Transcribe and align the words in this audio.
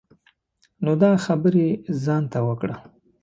نو 0.83 0.91
دا 1.01 1.11
خبری 1.25 1.67
ځان 2.03 2.23
ته 2.31 2.39
وکړه. 2.47 2.75